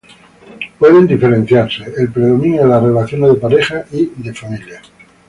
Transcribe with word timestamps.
Pueden 0.79 1.05
diferenciarse: 1.05 1.83
El 1.95 2.11
predominio 2.11 2.63
de 2.63 2.69
las 2.69 2.81
relaciones 2.81 3.35
de 3.35 3.39
pareja 3.39 3.85
y 3.91 4.11
de 4.15 4.33
familia. 4.33 4.81